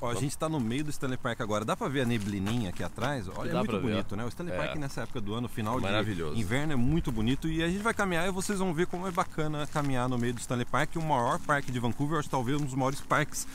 Ó, 0.00 0.10
a 0.10 0.14
gente 0.14 0.36
tá 0.36 0.46
no 0.48 0.60
meio 0.60 0.84
do 0.84 0.90
Stanley 0.90 1.16
Park 1.16 1.40
agora. 1.40 1.64
Dá 1.64 1.74
pra 1.74 1.88
ver 1.88 2.02
a 2.02 2.04
neblininha 2.04 2.68
aqui 2.68 2.82
atrás? 2.82 3.26
Olha, 3.34 3.50
Dá 3.52 3.58
é 3.58 3.62
muito 3.62 3.72
ver, 3.72 3.80
bonito, 3.80 4.12
ó. 4.12 4.16
né? 4.16 4.24
O 4.24 4.28
Stanley 4.28 4.52
É. 4.54 4.56
Park 4.58 4.76
nessa 4.76 5.00
época 5.02 5.20
do 5.22 5.32
ano, 5.34 5.48
final 5.48 5.80
Maravilhoso. 5.80 6.34
de 6.34 6.40
inverno, 6.40 6.72
é 6.74 6.76
muito 6.76 7.10
bonito. 7.10 7.48
E 7.48 7.62
a 7.62 7.68
gente 7.68 7.82
vai 7.82 7.94
caminhar 7.94 8.28
e 8.28 8.30
vocês 8.30 8.58
vão 8.58 8.74
ver 8.74 8.86
como 8.86 9.06
é 9.08 9.10
bacana 9.10 9.66
caminhar 9.66 10.08
no 10.08 10.18
meio 10.18 10.34
do 10.34 10.40
Stanley 10.40 10.66
Park, 10.66 10.96
o 10.96 11.02
maior 11.02 11.38
parque 11.38 11.72
de 11.72 11.78
Vancouver, 11.80 12.18
acho 12.18 12.28
que 12.28 12.30
talvez 12.32 12.60
um 12.60 12.64
dos 12.64 12.74
maiores 12.74 13.00
parques 13.00 13.46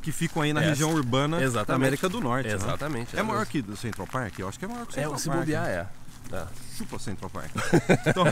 que 0.00 0.12
ficam 0.12 0.42
aí 0.42 0.52
na 0.52 0.62
É, 0.62 0.68
região 0.68 0.92
urbana 0.92 1.42
exatamente. 1.42 1.66
da 1.66 1.74
América 1.74 2.08
do 2.08 2.20
Norte. 2.20 2.48
né? 2.48 2.54
Exatamente. 2.54 3.16
É 3.18 3.22
maior 3.22 3.44
que 3.44 3.60
do 3.60 3.76
Central 3.76 4.06
Park? 4.06 4.38
Eu 4.38 4.48
acho 4.48 4.56
que 4.58 4.64
é 4.64 4.68
maior 4.68 4.86
que 4.86 4.92
o 4.92 4.94
É, 5.00 5.02
Central 5.02 5.18
se 5.18 5.28
Park. 5.28 5.40
bobear 5.40 5.66
é. 5.68 5.86
É. 6.32 6.46
Chupa 6.76 6.98
Central 6.98 7.30
Park. 7.30 7.50
Então, 8.06 8.24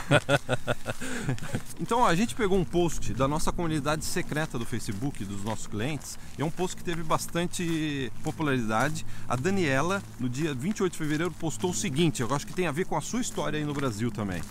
então, 1.81 2.05
a 2.05 2.15
gente 2.15 2.35
pegou 2.35 2.57
um 2.57 2.63
post 2.63 3.13
da 3.13 3.27
nossa 3.27 3.51
comunidade 3.51 4.05
secreta 4.05 4.57
do 4.57 4.65
Facebook, 4.65 5.25
dos 5.25 5.43
nossos 5.43 5.67
clientes, 5.67 6.17
e 6.37 6.41
é 6.41 6.45
um 6.45 6.49
post 6.51 6.75
que 6.75 6.83
teve 6.83 7.03
bastante 7.03 8.11
popularidade. 8.23 9.05
A 9.27 9.35
Daniela, 9.35 10.01
no 10.19 10.29
dia 10.29 10.53
28 10.53 10.91
de 10.91 10.97
fevereiro, 10.97 11.31
postou 11.31 11.71
o 11.71 11.73
seguinte: 11.73 12.21
eu 12.21 12.33
acho 12.33 12.45
que 12.45 12.53
tem 12.53 12.67
a 12.67 12.71
ver 12.71 12.85
com 12.85 12.95
a 12.95 13.01
sua 13.01 13.19
história 13.19 13.57
aí 13.57 13.65
no 13.65 13.73
Brasil 13.73 14.11
também. 14.11 14.41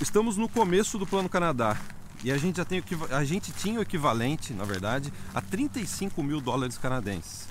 Estamos 0.00 0.36
no 0.36 0.48
começo 0.48 0.98
do 0.98 1.06
Plano 1.06 1.28
Canadá. 1.28 1.76
E 2.22 2.30
a 2.30 2.36
gente 2.36 2.56
já 2.56 2.64
tem 2.64 2.82
a 3.10 3.24
gente 3.24 3.50
tinha 3.52 3.78
o 3.78 3.82
equivalente, 3.82 4.52
na 4.52 4.64
verdade, 4.64 5.12
a 5.34 5.40
35 5.40 6.22
mil 6.22 6.40
dólares 6.40 6.76
canadenses. 6.76 7.48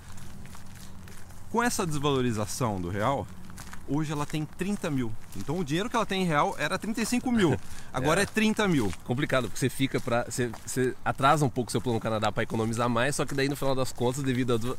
Com 1.49 1.63
essa 1.63 1.85
desvalorização 1.85 2.79
do 2.79 2.89
real, 2.89 3.25
hoje 3.89 4.11
ela 4.11 4.25
tem 4.25 4.45
30 4.45 4.89
mil. 4.91 5.11
Então 5.35 5.57
o 5.57 5.63
dinheiro 5.63 5.89
que 5.89 5.95
ela 5.95 6.05
tem 6.05 6.21
em 6.21 6.25
real 6.25 6.55
era 6.57 6.77
35 6.77 7.31
mil. 7.31 7.57
Agora 7.93 8.21
é, 8.21 8.25
30 8.25 8.67
mil. 8.67 8.91
Complicado, 9.03 9.45
porque 9.45 9.59
você 9.59 9.69
fica 9.69 9.99
pra. 9.99 10.23
Você, 10.25 10.51
você 10.65 10.93
atrasa 11.03 11.43
um 11.45 11.49
pouco 11.49 11.71
seu 11.71 11.81
plano 11.81 11.99
Canadá 11.99 12.31
para 12.31 12.43
economizar 12.43 12.87
mais, 12.89 13.15
só 13.15 13.25
que 13.25 13.33
daí 13.33 13.49
no 13.49 13.55
final 13.55 13.73
das 13.75 13.91
contas, 13.91 14.21
devido 14.23 14.53
à 14.53 14.57
desva- 14.57 14.77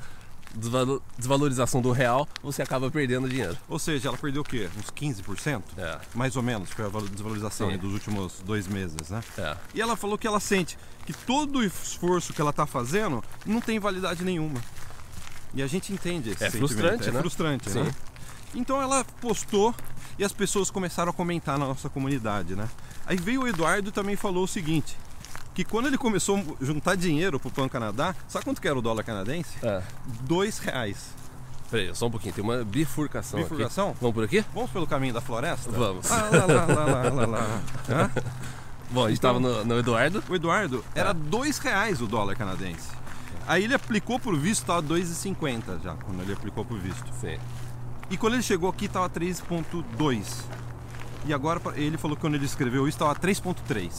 desvalo- 0.55 1.03
desvalorização 1.19 1.81
do 1.83 1.93
real, 1.93 2.29
você 2.43 2.63
acaba 2.63 2.91
perdendo 2.91 3.29
dinheiro. 3.29 3.57
Ou 3.69 3.79
seja, 3.79 4.09
ela 4.09 4.17
perdeu 4.19 4.43
o 4.43 4.45
quê? 4.45 4.69
Uns 4.79 4.91
15%? 4.91 5.63
É. 5.77 5.99
Mais 6.15 6.37
ou 6.37 6.43
menos, 6.43 6.71
foi 6.71 6.85
a 6.85 6.89
valo- 6.89 7.09
desvalorização 7.09 7.69
aí 7.69 7.79
dos 7.79 7.93
últimos 7.93 8.41
dois 8.45 8.67
meses, 8.67 9.11
né? 9.11 9.23
É. 9.39 9.57
E 9.75 9.81
ela 9.81 9.97
falou 9.97 10.17
que 10.19 10.27
ela 10.27 10.41
sente 10.41 10.79
que 11.07 11.13
todo 11.13 11.59
o 11.61 11.65
esforço 11.65 12.33
que 12.33 12.41
ela 12.41 12.51
está 12.51 12.67
fazendo 12.67 13.23
não 13.47 13.61
tem 13.61 13.79
validade 13.79 14.25
nenhuma. 14.25 14.61
E 15.53 15.63
a 15.63 15.67
gente 15.67 15.93
entende 15.93 16.31
esse 16.31 16.45
É 16.45 16.49
sentimento. 16.51 16.69
frustrante, 16.69 17.09
é 17.09 17.13
né? 17.13 17.21
frustrante, 17.21 17.71
Sim. 17.71 17.83
né? 17.83 17.91
Então 18.55 18.81
ela 18.81 19.05
postou 19.21 19.75
e 20.19 20.25
as 20.25 20.33
pessoas 20.33 20.71
começaram 20.71 21.11
a 21.11 21.13
comentar 21.13 21.59
na 21.59 21.67
nossa 21.67 21.89
comunidade, 21.89 22.55
né? 22.55 22.69
Aí 23.07 23.17
veio 23.17 23.43
o 23.43 23.49
Eduardo 23.49 23.89
e 23.89 23.93
também 23.93 24.17
falou 24.17 24.45
o 24.45 24.49
seguinte, 24.49 24.97
que 25.55 25.65
quando 25.65 25.87
ele 25.87 25.97
começou 25.99 26.37
a 26.39 26.65
juntar 26.65 26.95
dinheiro 26.97 27.39
pro 27.41 27.51
Plano 27.51 27.71
Canadá, 27.71 28.15
sabe 28.29 28.45
quanto 28.45 28.61
que 28.61 28.69
era 28.69 28.79
o 28.79 28.83
dólar 28.83 29.03
canadense? 29.05 29.57
É. 29.63 29.83
Dois 30.23 30.59
reais. 30.59 31.09
Peraí, 31.71 31.95
só 31.95 32.07
um 32.07 32.11
pouquinho, 32.11 32.35
tem 32.35 32.43
uma 32.43 32.65
bifurcação, 32.65 33.41
Bifurcação? 33.41 33.91
aqui. 33.91 33.99
Vamos 34.01 34.15
por 34.15 34.25
aqui? 34.25 34.45
Vamos 34.53 34.71
pelo 34.71 34.87
caminho 34.89 35.15
da 35.15 35.21
floresta? 35.21 35.71
Vamos. 35.71 36.09
Lá, 36.09 36.23
lá, 36.31 36.45
lá, 36.47 36.65
lá, 36.67 36.85
lá, 36.85 37.11
lá, 37.11 37.27
lá. 37.27 37.61
Hã? 37.89 38.11
Bom, 38.91 39.05
a 39.05 39.09
gente 39.09 39.19
Então- 39.19 39.35
tava 39.35 39.41
no, 39.41 39.65
no 39.65 39.79
Eduardo. 39.79 40.23
O 40.29 40.35
Eduardo, 40.35 40.85
era 40.97 41.13
dois 41.13 41.59
reais 41.59 42.03
o 42.03 42.09
dólar 42.09 42.35
canadense. 42.35 42.89
Aí 43.47 43.65
ele 43.65 43.75
aplicou 43.75 44.19
por 44.19 44.37
visto, 44.37 44.67
tava 44.67 44.83
2,50 44.83 45.81
já, 45.83 45.95
quando 45.95 46.21
ele 46.23 46.33
aplicou 46.33 46.65
por 46.65 46.79
visto. 46.79 47.05
Sim. 47.21 47.39
E 48.11 48.17
quando 48.17 48.35
ele 48.35 48.43
chegou 48.43 48.69
aqui, 48.69 48.89
tava 48.89 49.09
3,2. 49.09 50.27
E 51.27 51.33
agora 51.35 51.61
ele 51.75 51.97
falou 51.97 52.17
que 52.17 52.21
quando 52.23 52.35
ele 52.35 52.45
escreveu 52.47 52.89
isso, 52.89 52.99
tava 52.99 53.15
3,3. 53.15 53.91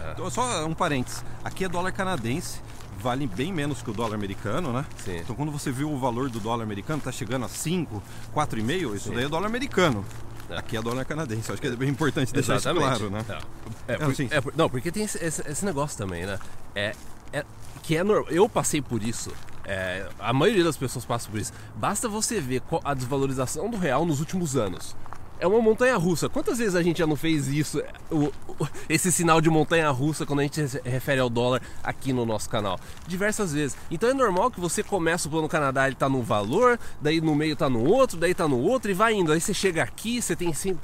É. 0.00 0.12
Então, 0.12 0.30
só 0.30 0.64
um 0.66 0.74
parênteses. 0.74 1.24
Aqui 1.44 1.64
é 1.64 1.68
dólar 1.68 1.92
canadense, 1.92 2.60
vale 3.00 3.26
bem 3.26 3.52
menos 3.52 3.82
que 3.82 3.90
o 3.90 3.94
dólar 3.94 4.14
americano, 4.14 4.72
né? 4.72 4.84
Sim. 5.04 5.16
Então 5.18 5.34
quando 5.34 5.50
você 5.50 5.72
vê 5.72 5.84
o 5.84 5.96
valor 5.98 6.28
do 6.28 6.38
dólar 6.40 6.62
americano, 6.62 7.00
tá 7.02 7.10
chegando 7.10 7.44
a 7.46 7.48
5, 7.48 8.02
4,5, 8.34 8.94
isso 8.96 9.08
Sim. 9.08 9.14
daí 9.14 9.24
é 9.24 9.28
dólar 9.28 9.46
americano. 9.46 10.04
É. 10.50 10.56
Aqui 10.58 10.76
é 10.76 10.82
dólar 10.82 11.04
canadense. 11.04 11.50
Acho 11.52 11.60
que 11.60 11.68
é 11.68 11.76
bem 11.76 11.88
importante 11.90 12.32
deixar 12.32 12.56
Exatamente. 12.56 12.92
isso 12.92 13.08
claro, 13.10 13.24
né? 13.28 13.42
É, 13.88 13.92
é, 13.92 13.94
É, 13.94 13.98
por- 13.98 14.10
assim. 14.12 14.28
é 14.30 14.40
por- 14.40 14.54
não, 14.56 14.68
porque 14.70 14.90
tem 14.92 15.04
esse, 15.04 15.22
esse- 15.24 15.42
esse 15.48 15.64
negócio 15.64 15.96
também, 15.98 16.24
né? 16.26 16.38
É, 16.74 16.94
é- 17.32 17.44
que 17.82 17.96
é 17.96 18.02
normal. 18.04 18.30
Eu 18.30 18.48
passei 18.48 18.80
por 18.82 19.02
isso. 19.02 19.30
É, 19.68 20.08
a 20.18 20.32
maioria 20.32 20.64
das 20.64 20.78
pessoas 20.78 21.04
passa 21.04 21.28
por 21.28 21.38
isso. 21.38 21.52
Basta 21.76 22.08
você 22.08 22.40
ver 22.40 22.62
a 22.82 22.94
desvalorização 22.94 23.70
do 23.70 23.76
real 23.76 24.06
nos 24.06 24.18
últimos 24.18 24.56
anos. 24.56 24.96
É 25.40 25.46
uma 25.46 25.60
montanha 25.60 25.96
russa. 25.96 26.28
Quantas 26.28 26.58
vezes 26.58 26.74
a 26.74 26.82
gente 26.82 26.98
já 26.98 27.06
não 27.06 27.14
fez 27.16 27.46
isso? 27.48 27.80
O- 28.10 28.32
o- 28.48 28.68
esse 28.88 29.12
sinal 29.12 29.40
de 29.40 29.48
montanha 29.48 29.88
russa 29.90 30.26
quando 30.26 30.40
a 30.40 30.42
gente 30.42 30.68
se 30.68 30.80
refere 30.84 31.20
ao 31.20 31.30
dólar 31.30 31.62
aqui 31.82 32.12
no 32.12 32.26
nosso 32.26 32.50
canal? 32.50 32.78
Diversas 33.06 33.52
vezes. 33.52 33.76
Então 33.90 34.08
é 34.10 34.14
normal 34.14 34.50
que 34.50 34.60
você 34.60 34.82
começa 34.82 35.28
o 35.28 35.30
plano 35.30 35.48
Canadá, 35.48 35.86
ele 35.86 35.94
tá 35.96 36.08
num 36.08 36.22
valor, 36.22 36.78
daí 37.00 37.20
no 37.20 37.34
meio 37.34 37.54
tá 37.54 37.68
no 37.70 37.84
outro, 37.84 38.18
daí 38.18 38.34
tá 38.34 38.48
no 38.48 38.58
outro 38.58 38.90
e 38.90 38.94
vai 38.94 39.14
indo. 39.14 39.30
Aí 39.32 39.40
você 39.40 39.54
chega 39.54 39.82
aqui, 39.82 40.20
você 40.20 40.34
tem 40.34 40.48
assim. 40.50 40.76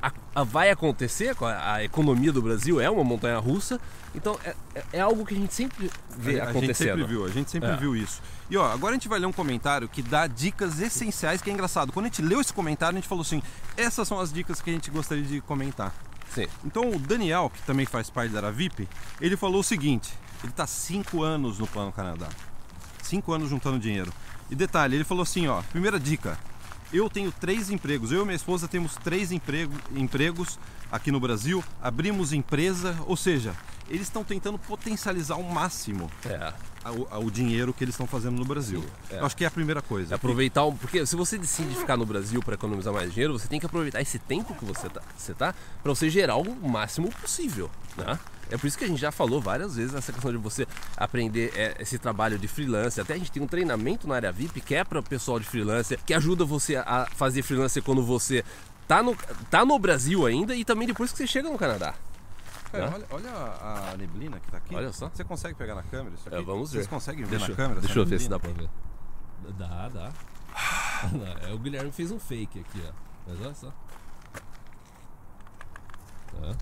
a- 0.00 0.12
a- 0.36 0.44
vai 0.44 0.70
acontecer 0.70 1.34
a, 1.42 1.74
a 1.74 1.84
economia 1.84 2.32
do 2.32 2.40
Brasil, 2.40 2.80
é 2.80 2.88
uma 2.88 3.02
montanha 3.04 3.38
russa. 3.38 3.78
Então 4.14 4.38
é, 4.44 4.54
é- 4.74 4.84
é 4.94 5.00
algo 5.00 5.26
que 5.26 5.34
a 5.34 5.36
gente 5.36 5.52
sempre 5.52 5.90
vê 6.16 6.38
a, 6.40 6.44
a 6.44 6.46
gente 6.46 6.56
acontecendo. 6.58 6.88
sempre 6.98 7.04
viu, 7.04 7.24
a 7.24 7.28
gente 7.28 7.50
sempre 7.50 7.68
É. 7.70 7.76
viu 7.76 7.94
isso. 7.96 8.22
E 8.50 8.56
ó, 8.56 8.66
agora 8.70 8.92
a 8.92 8.94
gente 8.94 9.08
vai 9.08 9.20
ler 9.20 9.26
um 9.26 9.32
comentário 9.32 9.88
que 9.88 10.02
dá 10.02 10.26
dicas 10.26 10.80
essenciais, 10.80 11.40
que 11.40 11.48
é 11.48 11.52
engraçado. 11.52 11.92
Quando 11.92 12.06
a 12.06 12.08
gente 12.08 12.20
leu 12.20 12.40
esse 12.40 12.52
comentário, 12.52 12.98
a 12.98 13.00
gente 13.00 13.08
falou 13.08 13.22
assim: 13.22 13.40
essas 13.76 14.08
são 14.08 14.18
as 14.18 14.32
dicas 14.32 14.60
que 14.60 14.70
a 14.70 14.72
gente 14.72 14.90
gostaria 14.90 15.22
de 15.22 15.40
comentar. 15.40 15.94
Sim. 16.34 16.46
Então 16.64 16.90
o 16.90 16.98
Daniel, 16.98 17.50
que 17.54 17.62
também 17.62 17.86
faz 17.86 18.10
parte 18.10 18.32
da 18.32 18.40
Aravip, 18.40 18.88
ele 19.20 19.36
falou 19.36 19.60
o 19.60 19.64
seguinte: 19.64 20.12
ele 20.42 20.50
está 20.50 20.66
cinco 20.66 21.22
anos 21.22 21.58
no 21.58 21.66
Plano 21.66 21.92
Canadá. 21.92 22.28
Cinco 23.02 23.32
anos 23.32 23.48
juntando 23.48 23.78
dinheiro. 23.78 24.12
E 24.50 24.54
detalhe, 24.54 24.96
ele 24.96 25.04
falou 25.04 25.22
assim, 25.22 25.46
ó, 25.46 25.62
primeira 25.62 25.98
dica. 25.98 26.36
Eu 26.92 27.08
tenho 27.08 27.30
três 27.30 27.70
empregos. 27.70 28.10
Eu 28.10 28.22
e 28.22 28.24
minha 28.24 28.34
esposa 28.34 28.66
temos 28.66 28.96
três 28.96 29.30
emprego, 29.30 29.72
empregos 29.94 30.58
aqui 30.90 31.12
no 31.12 31.20
Brasil. 31.20 31.62
Abrimos 31.80 32.32
empresa, 32.32 32.96
ou 33.06 33.16
seja, 33.16 33.54
eles 33.90 34.02
estão 34.02 34.22
tentando 34.24 34.58
potencializar 34.58 35.34
ao 35.34 35.42
máximo 35.42 36.10
É. 36.24 36.52
o, 36.90 37.26
o 37.26 37.30
dinheiro 37.30 37.74
que 37.74 37.84
eles 37.84 37.94
estão 37.94 38.06
fazendo 38.06 38.36
no 38.38 38.44
Brasil. 38.44 38.80
Sim, 38.80 39.16
é. 39.16 39.20
Eu 39.20 39.26
acho 39.26 39.36
que 39.36 39.44
é 39.44 39.46
a 39.46 39.50
primeira 39.50 39.82
coisa. 39.82 40.14
É 40.14 40.16
aproveitar, 40.16 40.64
um- 40.64 40.76
porque 40.76 41.04
se 41.04 41.16
você 41.16 41.36
decide 41.36 41.74
ficar 41.74 41.96
no 41.96 42.06
Brasil 42.06 42.40
para 42.42 42.54
economizar 42.54 42.92
mais 42.94 43.12
dinheiro, 43.12 43.38
você 43.38 43.48
tem 43.48 43.58
que 43.60 43.66
aproveitar 43.66 44.00
esse 44.00 44.18
tempo 44.18 44.54
que 44.54 44.64
você 44.64 44.88
tá, 44.88 45.02
você 45.16 45.34
tá 45.34 45.54
para 45.82 45.92
você 45.94 46.08
gerar 46.08 46.36
o 46.36 46.54
máximo 46.68 47.10
possível, 47.20 47.70
né? 47.96 48.18
É 48.52 48.56
por 48.56 48.66
isso 48.66 48.76
que 48.76 48.84
a 48.84 48.88
gente 48.88 49.00
já 49.00 49.12
falou 49.12 49.40
várias 49.40 49.76
vezes 49.76 49.94
essa 49.94 50.12
questão 50.12 50.32
de 50.32 50.36
você 50.38 50.66
aprender 50.96 51.52
é, 51.54 51.76
esse 51.78 51.98
trabalho 51.98 52.36
de 52.38 52.48
freelance. 52.48 53.00
Até 53.00 53.14
a 53.14 53.16
gente 53.16 53.30
tem 53.30 53.40
um 53.42 53.46
treinamento 53.46 54.08
na 54.08 54.16
área 54.16 54.32
VIP 54.32 54.60
que 54.60 54.74
é 54.74 54.82
para 54.82 54.98
o 54.98 55.02
pessoal 55.04 55.38
de 55.38 55.46
freelance, 55.46 55.96
que 56.04 56.12
ajuda 56.12 56.44
você 56.44 56.74
a 56.76 57.06
fazer 57.14 57.42
freelance 57.42 57.80
quando 57.80 58.02
você 58.02 58.44
tá 58.88 59.04
no, 59.04 59.16
tá 59.48 59.64
no 59.64 59.78
Brasil 59.78 60.26
ainda 60.26 60.56
e 60.56 60.64
também 60.64 60.88
depois 60.88 61.12
que 61.12 61.18
você 61.18 61.28
chega 61.28 61.48
no 61.48 61.56
Canadá. 61.56 61.94
Né? 62.72 62.90
olha, 62.92 63.06
olha 63.10 63.30
a 63.92 63.96
neblina 63.96 64.38
que 64.38 64.50
tá 64.50 64.58
aqui. 64.58 64.74
Olha 64.74 64.92
só. 64.92 65.08
Você 65.08 65.24
consegue 65.24 65.54
pegar 65.54 65.74
na 65.74 65.82
câmera 65.82 66.14
isso 66.14 66.28
aqui? 66.28 66.38
É, 66.38 66.42
vamos 66.42 66.70
ver. 66.70 66.78
Vocês 66.78 66.86
conseguem 66.86 67.24
ver 67.24 67.30
Deixa, 67.38 67.48
na 67.48 67.56
câmera? 67.56 67.80
deixa 67.80 67.98
eu 67.98 68.06
ver 68.06 68.20
se 68.20 68.28
dá 68.28 68.38
pra 68.38 68.50
ver. 68.50 68.70
Dá, 69.58 69.88
dá. 69.88 70.12
É, 71.48 71.52
o 71.54 71.58
Guilherme 71.58 71.90
fez 71.90 72.10
um 72.10 72.20
fake 72.20 72.60
aqui, 72.60 72.84
ó. 72.86 72.92
Mas 73.26 73.40
olha 73.40 73.54
só. 73.54 73.72
Tá. 76.30 76.56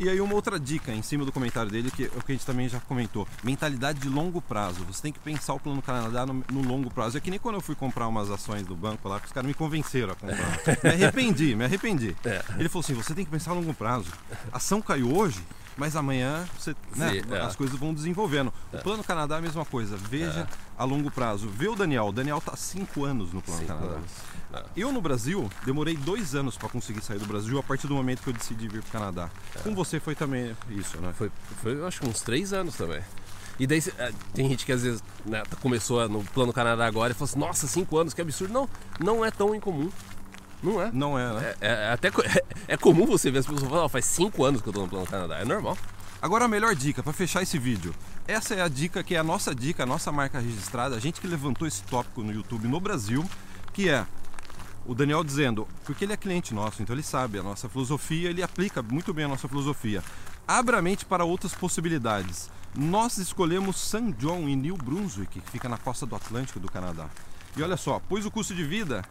E 0.00 0.08
aí 0.08 0.18
uma 0.18 0.34
outra 0.34 0.58
dica 0.58 0.90
em 0.92 1.02
cima 1.02 1.26
do 1.26 1.30
comentário 1.30 1.70
dele, 1.70 1.90
que 1.90 2.04
é 2.04 2.06
o 2.06 2.24
que 2.24 2.32
a 2.32 2.34
gente 2.34 2.46
também 2.46 2.66
já 2.70 2.80
comentou. 2.80 3.28
Mentalidade 3.44 4.00
de 4.00 4.08
longo 4.08 4.40
prazo. 4.40 4.82
Você 4.86 5.02
tem 5.02 5.12
que 5.12 5.18
pensar 5.18 5.52
o 5.52 5.60
plano 5.60 5.82
Canadá 5.82 6.24
no, 6.24 6.42
no 6.50 6.62
longo 6.62 6.90
prazo. 6.90 7.18
É 7.18 7.20
que 7.20 7.28
nem 7.28 7.38
quando 7.38 7.56
eu 7.56 7.60
fui 7.60 7.74
comprar 7.74 8.08
umas 8.08 8.30
ações 8.30 8.66
do 8.66 8.74
banco 8.74 9.06
lá, 9.06 9.20
que 9.20 9.26
os 9.26 9.32
caras 9.32 9.46
me 9.46 9.52
convenceram 9.52 10.12
a 10.12 10.16
comprar. 10.16 10.58
me 10.82 10.90
arrependi, 10.90 11.54
me 11.54 11.66
arrependi. 11.66 12.16
É. 12.24 12.42
Ele 12.58 12.70
falou 12.70 12.82
assim, 12.82 12.94
você 12.94 13.12
tem 13.12 13.26
que 13.26 13.30
pensar 13.30 13.50
a 13.50 13.54
longo 13.54 13.74
prazo. 13.74 14.10
A 14.50 14.56
ação 14.56 14.80
caiu 14.80 15.14
hoje, 15.14 15.44
mas 15.80 15.96
amanhã 15.96 16.46
você, 16.58 16.76
né, 16.94 17.12
Sim, 17.12 17.34
é. 17.34 17.40
as 17.40 17.56
coisas 17.56 17.74
vão 17.78 17.94
desenvolvendo. 17.94 18.52
O 18.70 18.76
plano 18.82 19.02
Canadá 19.02 19.36
é 19.36 19.38
a 19.38 19.40
mesma 19.40 19.64
coisa. 19.64 19.96
Veja 19.96 20.46
a 20.76 20.84
longo 20.84 21.10
prazo. 21.10 21.48
Vê 21.48 21.68
o 21.68 21.74
Daniel. 21.74 22.08
O 22.08 22.12
Daniel 22.12 22.38
tá 22.38 22.52
há 22.52 22.56
cinco 22.56 23.02
anos 23.02 23.32
no 23.32 23.40
plano 23.40 23.60
Cinco 23.60 23.72
Canadá. 23.72 23.94
anos. 23.94 24.10
É. 24.52 24.62
Eu 24.76 24.92
no 24.92 25.00
Brasil 25.00 25.50
demorei 25.64 25.96
dois 25.96 26.34
anos 26.34 26.58
para 26.58 26.68
conseguir 26.68 27.00
sair 27.00 27.18
do 27.18 27.24
Brasil 27.24 27.58
a 27.58 27.62
partir 27.62 27.86
do 27.86 27.94
momento 27.94 28.20
que 28.20 28.28
eu 28.28 28.34
decidi 28.34 28.68
vir 28.68 28.82
para 28.82 28.88
o 28.90 28.92
Canadá. 28.92 29.30
Com 29.62 29.74
você 29.74 29.98
foi 29.98 30.14
também 30.14 30.54
isso, 30.68 30.98
né? 30.98 31.14
Foi, 31.16 31.32
foi, 31.62 31.72
eu 31.72 31.86
acho 31.86 31.98
que 31.98 32.06
uns 32.06 32.20
três 32.20 32.52
anos 32.52 32.76
também. 32.76 33.00
E 33.58 33.66
daí 33.66 33.82
é, 33.96 34.12
tem 34.34 34.50
gente 34.50 34.66
que 34.66 34.72
às 34.72 34.82
vezes 34.82 35.02
né, 35.24 35.42
começou 35.62 36.06
no 36.10 36.22
Plano 36.24 36.52
Canadá 36.52 36.86
agora 36.86 37.12
e 37.12 37.14
falou 37.14 37.24
assim, 37.30 37.38
nossa, 37.38 37.66
cinco 37.66 37.96
anos, 37.96 38.12
que 38.12 38.20
absurdo. 38.20 38.52
Não, 38.52 38.68
não 39.00 39.24
é 39.24 39.30
tão 39.30 39.54
incomum. 39.54 39.90
Não 40.62 40.80
é. 40.80 40.90
Não 40.92 41.18
é, 41.18 41.32
né? 41.32 41.54
É, 41.60 41.68
é 41.68 41.92
até 41.92 42.08
é, 42.08 42.44
é 42.74 42.76
comum 42.76 43.06
você 43.06 43.30
ver 43.30 43.38
as 43.38 43.46
pessoas 43.46 43.62
falando, 43.62 43.84
"Ó, 43.84 43.88
faz 43.88 44.04
cinco 44.04 44.44
anos 44.44 44.60
que 44.60 44.68
eu 44.68 44.72
tô 44.72 44.82
no 44.82 44.88
Plano 44.88 45.06
Canadá. 45.06 45.38
É 45.38 45.44
normal. 45.44 45.76
Agora 46.22 46.44
a 46.44 46.48
melhor 46.48 46.74
dica 46.74 47.02
para 47.02 47.14
fechar 47.14 47.42
esse 47.42 47.58
vídeo. 47.58 47.94
Essa 48.28 48.54
é 48.54 48.60
a 48.60 48.68
dica 48.68 49.02
que 49.02 49.14
é 49.14 49.18
a 49.18 49.24
nossa 49.24 49.54
dica, 49.54 49.84
a 49.84 49.86
nossa 49.86 50.12
marca 50.12 50.38
registrada, 50.38 50.94
a 50.94 51.00
gente 51.00 51.20
que 51.20 51.26
levantou 51.26 51.66
esse 51.66 51.82
tópico 51.84 52.22
no 52.22 52.30
YouTube 52.30 52.68
no 52.68 52.78
Brasil, 52.78 53.24
que 53.72 53.88
é 53.88 54.06
O 54.84 54.94
Daniel 54.94 55.22
dizendo, 55.22 55.66
porque 55.84 56.04
ele 56.04 56.12
é 56.12 56.16
cliente 56.16 56.54
nosso, 56.54 56.82
então 56.82 56.94
ele 56.94 57.02
sabe 57.02 57.38
a 57.38 57.42
nossa 57.42 57.68
filosofia, 57.68 58.30
ele 58.30 58.42
aplica 58.42 58.82
muito 58.82 59.12
bem 59.14 59.24
a 59.24 59.28
nossa 59.28 59.46
filosofia. 59.48 60.02
Abra 60.48 60.78
a 60.78 60.82
mente 60.82 61.04
para 61.04 61.24
outras 61.24 61.54
possibilidades. 61.54 62.50
Nós 62.74 63.18
escolhemos 63.18 63.76
St. 63.80 64.12
John 64.18 64.48
em 64.48 64.56
New 64.56 64.76
Brunswick, 64.76 65.40
que 65.40 65.50
fica 65.50 65.68
na 65.68 65.76
costa 65.76 66.06
do 66.06 66.16
Atlântico 66.16 66.60
do 66.60 66.70
Canadá. 66.70 67.08
E 67.56 67.62
olha 67.62 67.76
só, 67.76 68.00
pois 68.08 68.24
o 68.24 68.30
custo 68.30 68.54
de 68.54 68.64
vida 68.64 69.04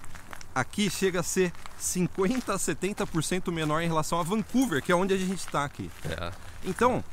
aqui 0.60 0.90
chega 0.90 1.20
a 1.20 1.24
ser 1.24 1.52
50 1.78 2.54
a 2.54 2.58
70% 2.58 3.52
menor 3.52 3.82
em 3.82 3.88
relação 3.88 4.20
a 4.20 4.24
Vancouver, 4.24 4.82
que 4.82 4.92
é 4.92 4.96
onde 4.96 5.14
a 5.14 5.18
gente 5.18 5.40
está 5.40 5.64
aqui. 5.66 5.90
É. 6.06 6.32
Então, 6.64 7.04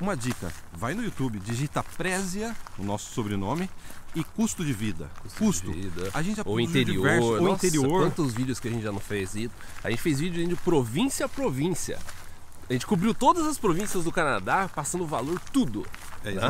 uma 0.00 0.16
dica, 0.16 0.52
vai 0.72 0.94
no 0.94 1.02
YouTube, 1.04 1.38
digita 1.38 1.82
Présia, 1.82 2.56
o 2.78 2.82
nosso 2.84 3.12
sobrenome, 3.12 3.68
e 4.14 4.24
custo 4.24 4.64
de 4.64 4.72
vida. 4.72 5.10
Custo. 5.38 5.70
de 5.70 5.82
vida. 5.82 6.10
A 6.14 6.22
gente 6.22 6.36
já 6.36 6.44
produziu 6.44 6.70
interior. 6.70 7.02
diversos- 7.02 7.42
Nossa, 7.42 7.66
interior. 7.66 8.02
Quantos 8.02 8.32
vídeos 8.32 8.58
que 8.58 8.68
a 8.68 8.70
gente 8.70 8.82
já 8.82 8.90
não 8.92 9.00
fez? 9.00 9.34
E 9.34 9.50
A 9.84 9.90
gente 9.90 10.00
fez 10.00 10.18
vídeo 10.20 10.42
indo 10.42 10.56
província 10.56 11.26
a 11.26 11.28
província. 11.28 11.98
A 12.68 12.72
gente 12.72 12.86
cobriu 12.86 13.12
todas 13.14 13.46
as 13.46 13.58
províncias 13.58 14.02
do 14.04 14.10
Canadá, 14.10 14.68
passando 14.74 15.04
o 15.04 15.06
valor 15.06 15.38
tudo. 15.52 15.86
É, 16.24 16.30
né? 16.32 16.40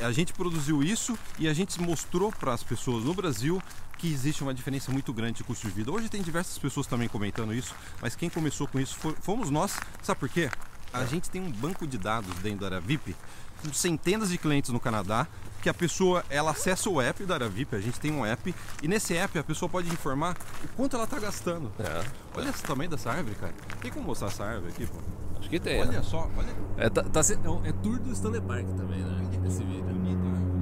A 0.00 0.10
gente 0.12 0.32
produziu 0.32 0.82
isso 0.82 1.16
e 1.38 1.48
a 1.48 1.54
gente 1.54 1.80
mostrou 1.80 2.32
para 2.32 2.52
as 2.52 2.62
pessoas 2.62 3.04
no 3.04 3.14
Brasil 3.14 3.62
que 3.98 4.12
existe 4.12 4.42
uma 4.42 4.52
diferença 4.52 4.90
muito 4.90 5.12
grande 5.12 5.38
de 5.38 5.44
custo 5.44 5.68
de 5.68 5.72
vida. 5.72 5.90
Hoje 5.90 6.08
tem 6.08 6.20
diversas 6.20 6.58
pessoas 6.58 6.86
também 6.86 7.08
comentando 7.08 7.54
isso, 7.54 7.74
mas 8.02 8.16
quem 8.16 8.28
começou 8.28 8.66
com 8.66 8.80
isso 8.80 8.96
fomos 9.20 9.50
nós. 9.50 9.78
Sabe 10.02 10.20
por 10.20 10.28
quê? 10.28 10.50
A 10.94 11.04
gente 11.04 11.28
tem 11.28 11.42
um 11.42 11.50
banco 11.50 11.86
de 11.86 11.98
dados 11.98 12.32
dentro 12.36 12.60
da 12.60 12.66
área 12.66 12.80
VIP 12.80 13.16
com 13.60 13.72
centenas 13.72 14.30
de 14.30 14.38
clientes 14.38 14.70
no 14.70 14.78
Canadá 14.78 15.26
que 15.60 15.68
a 15.68 15.74
pessoa 15.74 16.22
ela 16.28 16.50
acessa 16.50 16.90
o 16.90 17.00
app 17.00 17.24
da 17.24 17.34
área 17.34 17.48
VIP, 17.48 17.74
a 17.74 17.80
gente 17.80 17.98
tem 17.98 18.12
um 18.12 18.24
app 18.24 18.54
e 18.82 18.86
nesse 18.86 19.16
app 19.16 19.38
a 19.38 19.42
pessoa 19.42 19.66
pode 19.66 19.88
informar 19.88 20.36
o 20.62 20.68
quanto 20.76 20.94
ela 20.94 21.04
está 21.04 21.18
gastando. 21.18 21.72
É. 21.78 22.04
Olha 22.36 22.50
esse 22.50 22.62
tamanho 22.62 22.90
dessa 22.90 23.10
árvore, 23.10 23.34
cara. 23.34 23.54
Tem 23.80 23.90
como 23.90 24.06
mostrar 24.06 24.28
essa 24.28 24.44
árvore 24.44 24.68
aqui, 24.72 24.86
pô? 24.86 24.98
Acho 25.40 25.48
que 25.48 25.58
tem. 25.58 25.80
Olha 25.80 25.92
né? 25.92 26.02
só, 26.02 26.30
olha 26.36 26.54
É, 26.76 26.90
tá, 26.90 27.02
tá 27.02 27.20
é 27.20 27.68
é 27.68 27.72
tour 27.72 27.98
do 27.98 28.12
Stanley 28.12 28.42
Park 28.42 28.66
também, 28.76 29.00
né? 29.00 29.46
Esse 29.46 29.64
vídeo. 29.64 29.84
bonita 29.84 30.22
a 30.22 30.30
árvore. 30.30 30.54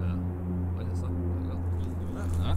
É. 0.00 0.78
Olha 0.78 0.94
só. 0.94 1.06
Legal. 1.06 1.58
Ah, 2.44 2.56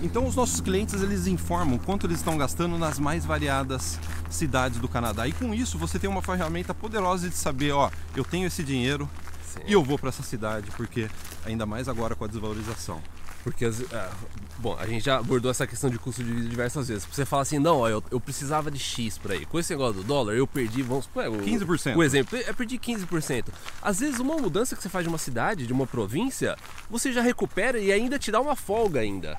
Então 0.00 0.26
os 0.26 0.36
nossos 0.36 0.60
clientes 0.60 1.02
eles 1.02 1.26
informam 1.26 1.76
quanto 1.76 2.06
eles 2.06 2.18
estão 2.18 2.38
gastando 2.38 2.78
nas 2.78 3.00
mais 3.00 3.24
variadas 3.24 3.98
cidades 4.30 4.78
do 4.78 4.88
Canadá. 4.88 5.26
E 5.26 5.32
com 5.32 5.52
isso 5.52 5.76
você 5.76 5.98
tem 5.98 6.08
uma 6.08 6.22
ferramenta 6.22 6.72
poderosa 6.72 7.28
de 7.28 7.34
saber, 7.34 7.72
ó, 7.72 7.90
eu 8.14 8.24
tenho 8.24 8.46
esse 8.46 8.62
dinheiro 8.62 9.10
sim. 9.44 9.60
e 9.66 9.72
eu 9.72 9.82
vou 9.82 9.98
para 9.98 10.10
essa 10.10 10.22
cidade, 10.22 10.70
porque 10.76 11.08
ainda 11.44 11.66
mais 11.66 11.88
agora 11.88 12.14
com 12.14 12.24
a 12.24 12.28
desvalorização. 12.28 13.02
Porque, 13.42 13.64
ah, 13.92 14.10
bom, 14.58 14.76
a 14.78 14.86
gente 14.86 15.04
já 15.04 15.18
abordou 15.18 15.50
essa 15.50 15.66
questão 15.66 15.88
de 15.88 15.98
custo 15.98 16.22
de 16.22 16.32
vida 16.32 16.48
diversas 16.48 16.88
vezes. 16.88 17.06
Você 17.10 17.24
fala 17.24 17.42
assim, 17.42 17.58
não, 17.58 17.78
ó, 17.78 17.88
eu, 17.88 18.02
eu 18.10 18.20
precisava 18.20 18.70
de 18.70 18.78
X 18.78 19.16
pra 19.16 19.34
ir. 19.34 19.46
Com 19.46 19.58
esse 19.58 19.72
negócio 19.72 19.94
do 19.94 20.04
dólar, 20.04 20.34
eu 20.34 20.46
perdi, 20.46 20.82
vamos 20.82 21.04
supor, 21.04 21.28
o, 21.28 21.38
15%. 21.38 21.96
O 21.96 22.02
exemplo, 22.02 22.36
eu 22.36 22.54
perdi 22.54 22.78
15%. 22.78 23.46
Às 23.80 24.00
vezes, 24.00 24.20
uma 24.20 24.36
mudança 24.36 24.76
que 24.76 24.82
você 24.82 24.88
faz 24.88 25.04
de 25.04 25.08
uma 25.08 25.18
cidade, 25.18 25.66
de 25.66 25.72
uma 25.72 25.86
província, 25.86 26.56
você 26.90 27.12
já 27.12 27.22
recupera 27.22 27.78
e 27.78 27.90
ainda 27.90 28.18
te 28.18 28.30
dá 28.30 28.40
uma 28.40 28.54
folga 28.54 29.00
ainda. 29.00 29.38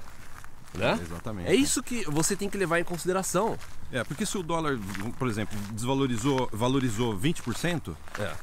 Né? 0.73 0.99
Exatamente. 1.01 1.49
É 1.49 1.55
isso 1.55 1.81
que 1.81 2.03
você 2.05 2.35
tem 2.35 2.49
que 2.49 2.57
levar 2.57 2.79
em 2.79 2.83
consideração. 2.83 3.57
É, 3.91 4.03
porque 4.03 4.25
se 4.25 4.37
o 4.37 4.43
dólar, 4.43 4.77
por 5.17 5.27
exemplo, 5.27 5.57
desvalorizou, 5.71 6.47
valorizou 6.53 7.17
20%, 7.17 7.95
É. 8.19 8.33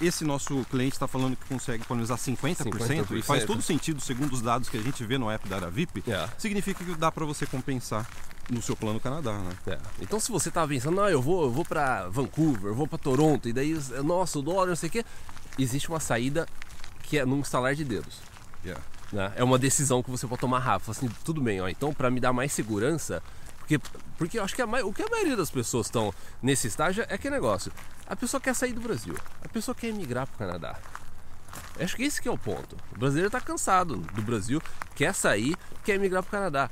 esse 0.00 0.24
nosso 0.24 0.64
cliente 0.68 0.94
está 0.94 1.06
falando 1.06 1.36
que 1.36 1.44
consegue 1.46 1.84
economizar 1.84 2.18
50%, 2.18 2.66
e 3.14 3.20
50%. 3.20 3.22
faz 3.22 3.44
todo 3.44 3.62
sentido 3.62 4.00
segundo 4.00 4.32
os 4.32 4.42
dados 4.42 4.68
que 4.68 4.76
a 4.76 4.82
gente 4.82 5.04
vê 5.04 5.16
no 5.16 5.30
app 5.30 5.48
da 5.48 5.56
área 5.56 5.70
VIP, 5.70 6.02
É. 6.10 6.28
significa 6.36 6.84
que 6.84 6.94
dá 6.96 7.12
para 7.12 7.24
você 7.24 7.46
compensar 7.46 8.04
no 8.50 8.60
seu 8.60 8.74
plano 8.76 8.98
Canadá, 9.00 9.32
né? 9.38 9.56
É. 9.68 9.78
Então 10.00 10.18
se 10.18 10.30
você 10.30 10.50
tava 10.50 10.68
pensando, 10.68 10.96
não, 10.96 11.08
eu 11.08 11.22
vou, 11.22 11.44
eu 11.44 11.50
vou 11.52 11.64
para 11.64 12.08
Vancouver, 12.08 12.66
eu 12.72 12.74
vou 12.74 12.86
para 12.88 12.98
Toronto, 12.98 13.48
e 13.48 13.52
daí, 13.52 13.78
nossa, 14.04 14.38
o 14.40 14.42
dólar, 14.42 14.66
não 14.66 14.76
sei 14.76 14.88
o 14.88 14.92
quê, 14.92 15.04
existe 15.56 15.88
uma 15.88 16.00
saída 16.00 16.48
que 17.04 17.16
é 17.18 17.24
num 17.24 17.40
estalar 17.40 17.76
de 17.76 17.84
dedos. 17.84 18.16
Yeah. 18.64 18.82
Né? 19.12 19.32
É 19.36 19.44
uma 19.44 19.58
decisão 19.58 20.02
que 20.02 20.10
você 20.10 20.26
pode 20.26 20.40
tomar 20.40 20.58
rápido. 20.58 20.90
Assim, 20.90 21.08
tudo 21.24 21.40
bem, 21.40 21.60
ó, 21.60 21.68
então 21.68 21.92
para 21.92 22.10
me 22.10 22.20
dar 22.20 22.32
mais 22.32 22.52
segurança, 22.52 23.22
porque, 23.58 23.78
porque 24.16 24.38
eu 24.38 24.44
acho 24.44 24.54
que 24.54 24.62
a, 24.62 24.66
o 24.66 24.92
que 24.92 25.02
a 25.02 25.08
maioria 25.08 25.36
das 25.36 25.50
pessoas 25.50 25.86
estão 25.86 26.12
nesse 26.42 26.66
estágio 26.68 27.04
é 27.08 27.18
que 27.18 27.28
negócio. 27.30 27.72
A 28.06 28.14
pessoa 28.14 28.40
quer 28.40 28.54
sair 28.54 28.72
do 28.72 28.80
Brasil, 28.80 29.16
a 29.44 29.48
pessoa 29.48 29.74
quer 29.74 29.88
emigrar 29.88 30.26
para 30.26 30.34
o 30.34 30.38
Canadá. 30.38 30.78
Eu 31.76 31.84
Acho 31.84 31.96
que 31.96 32.04
esse 32.04 32.20
que 32.22 32.28
é 32.28 32.30
o 32.30 32.38
ponto. 32.38 32.76
O 32.94 32.98
brasileiro 32.98 33.28
está 33.28 33.40
cansado 33.40 33.96
do 33.96 34.22
Brasil, 34.22 34.62
quer 34.94 35.14
sair, 35.14 35.56
quer 35.84 35.94
emigrar 35.94 36.22
para 36.22 36.28
o 36.28 36.30
Canadá. 36.32 36.70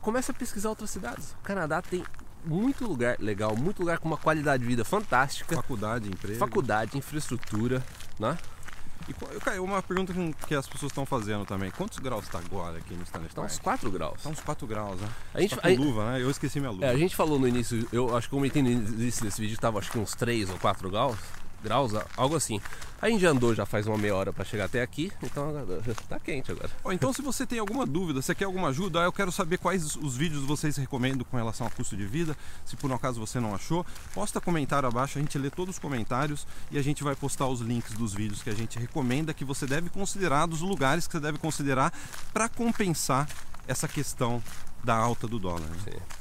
Começa 0.00 0.32
a 0.32 0.34
pesquisar 0.34 0.68
outras 0.70 0.90
cidades. 0.90 1.32
O 1.32 1.42
Canadá 1.42 1.82
tem 1.82 2.04
muito 2.44 2.86
lugar 2.86 3.16
legal, 3.18 3.56
muito 3.56 3.80
lugar 3.80 3.98
com 3.98 4.08
uma 4.08 4.16
qualidade 4.16 4.62
de 4.62 4.68
vida 4.68 4.84
fantástica, 4.84 5.56
Faculdade, 5.56 6.08
emprego. 6.08 6.38
faculdade, 6.38 6.96
infraestrutura, 6.96 7.82
né? 8.18 8.38
E 9.08 9.14
Caio, 9.40 9.62
uma 9.62 9.80
pergunta 9.82 10.12
que- 10.46 10.54
as 10.54 10.66
pessoas 10.66 10.90
estão 10.90 11.06
fazendo 11.06 11.44
também. 11.44 11.70
Quantos 11.70 11.98
graus 11.98 12.24
está 12.24 12.38
agora 12.38 12.78
aqui 12.78 12.94
no 12.94 13.02
Stanley 13.04 13.28
Está 13.28 13.42
Park? 13.42 13.52
uns 13.52 13.58
4 13.60 13.90
graus. 13.90 14.22
Tá 14.22 14.28
uns 14.30 14.40
4 14.40 14.66
graus, 14.66 15.00
né? 15.00 15.08
A 15.32 15.40
gente- 15.40 15.54
tá 15.54 15.62
com 15.62 15.68
a- 15.68 15.70
luva, 15.70 16.12
né? 16.12 16.22
Eu 16.22 16.30
esqueci 16.30 16.58
minha 16.58 16.72
luva. 16.72 16.86
É, 16.86 16.90
a 16.90 16.96
gente 16.96 17.14
falou 17.14 17.38
no 17.38 17.46
início, 17.46 17.86
eu 17.92 18.16
acho 18.16 18.28
que 18.28 18.34
eu 18.34 18.38
comentei 18.38 18.62
no 18.62 18.68
início 18.70 19.22
desse 19.24 19.40
vídeo 19.40 19.54
que 19.54 19.60
tava 19.60 19.78
acho 19.78 19.90
que 19.92 19.98
uns 19.98 20.14
3 20.14 20.50
ou 20.50 20.58
4 20.58 20.90
graus, 20.90 21.16
graus, 21.62 21.92
algo 22.16 22.36
assim. 22.36 22.60
A 23.00 23.10
gente 23.10 23.20
já 23.20 23.30
andou 23.30 23.54
já 23.54 23.66
faz 23.66 23.86
uma 23.86 23.98
meia 23.98 24.14
hora 24.16 24.32
para 24.32 24.44
chegar 24.44 24.64
até 24.64 24.80
aqui, 24.82 25.12
então 25.22 25.50
agora- 25.50 25.82
tá 26.08 26.18
quente 26.18 26.50
agora. 26.50 26.70
Ó, 26.82 26.92
então, 26.92 27.12
se 27.12 27.20
você 27.20 27.44
tem 27.46 27.58
alguma 27.58 27.84
dúvida, 27.84 28.22
você 28.22 28.34
quer 28.34 28.46
alguma 28.46 28.68
ajuda, 28.68 29.00
eu 29.00 29.12
quero 29.12 29.30
saber 29.30 29.58
quais 29.58 29.96
os 29.96 30.16
vídeos 30.16 30.42
vocês 30.44 30.76
recomendam 30.76 31.24
com 31.30 31.36
relação 31.36 31.66
ao 31.66 31.70
custo 31.70 31.96
de 31.96 32.06
vida. 32.06 32.36
Se 32.64 32.74
por 32.76 32.90
um 32.90 32.94
acaso 32.94 33.20
você 33.20 33.38
não 33.38 33.54
achou, 33.54 33.84
posta 34.14 34.40
comentário 34.40 34.88
abaixo, 34.88 35.18
a 35.18 35.20
gente 35.22 35.36
lê 35.38 35.50
todos 35.50 35.76
os 35.76 35.78
comentários 35.78 36.46
e 36.70 36.78
a 36.78 36.82
gente 36.82 37.04
vai 37.04 37.14
postar 37.14 37.46
os 37.46 37.60
links 37.60 37.92
dos 37.92 38.14
vídeos 38.14 38.42
que 38.42 38.48
a 38.50 38.54
gente 38.54 38.78
recomenda 38.78 39.34
que 39.34 39.44
você 39.44 39.66
deve 39.66 39.90
considerar, 39.90 40.46
dos 40.46 40.62
lugares 40.62 41.06
que 41.06 41.12
você 41.12 41.20
deve 41.20 41.38
considerar 41.38 41.92
para 42.32 42.48
compensar 42.48 43.28
essa 43.68 43.86
questão 43.86 44.42
da 44.82 44.94
alta 44.96 45.26
do 45.28 45.38
dólar. 45.38 45.60
né? 45.60 45.76
Sim. 45.84 46.15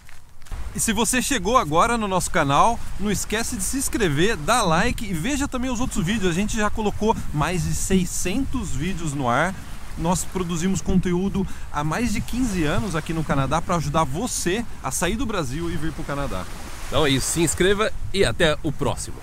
E 0.76 0.80
se 0.80 0.92
você 0.92 1.22
chegou 1.22 1.58
agora 1.58 1.98
no 1.98 2.06
nosso 2.06 2.30
canal, 2.30 2.78
não 3.00 3.10
esquece 3.10 3.56
de 3.56 3.64
se 3.64 3.78
inscrever, 3.78 4.36
dar 4.36 4.62
like 4.62 5.06
e 5.06 5.14
veja 5.14 5.48
também 5.48 5.72
os 5.72 5.80
outros 5.80 6.06
vídeos. 6.06 6.30
A 6.30 6.34
gente 6.34 6.58
já 6.58 6.70
colocou 6.70 7.16
mais 7.34 7.64
de 7.64 7.74
600 7.74 8.72
vídeos 8.72 9.14
no 9.14 9.30
ar. 9.30 9.56
Nós 9.98 10.26
produzimos 10.26 10.82
conteúdo 10.82 11.48
há 11.72 11.82
mais 11.82 12.12
de 12.12 12.20
15 12.20 12.66
anos 12.66 12.94
aqui 12.94 13.14
no 13.14 13.24
Canadá 13.24 13.62
para 13.62 13.78
ajudar 13.78 14.04
você 14.04 14.66
a 14.84 14.92
sair 14.92 15.16
do 15.16 15.26
Brasil 15.26 15.72
e 15.72 15.78
vir 15.78 15.94
para 15.94 16.02
o 16.02 16.06
Canadá. 16.06 16.44
Então 16.90 17.06
é 17.06 17.10
isso, 17.10 17.28
se 17.28 17.42
inscreva 17.42 17.90
e 18.14 18.26
até 18.26 18.58
o 18.62 18.70
próximo. 18.70 19.16